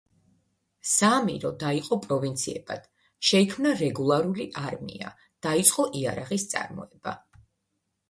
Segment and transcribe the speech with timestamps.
[0.91, 2.89] საამირო დაიყო პროვინციებად,
[3.31, 5.15] შეიქმნა რეგულარული არმია,
[5.51, 7.19] დაიწყო იარაღის წარმოება.